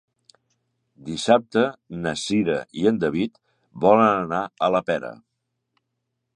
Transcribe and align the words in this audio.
Dissabte 1.09 1.65
na 2.07 2.15
Cira 2.23 2.57
i 2.83 2.87
en 2.93 2.99
David 3.05 3.39
volen 3.87 4.13
anar 4.25 4.43
a 4.69 4.75
la 4.77 4.85
Pera. 4.91 5.13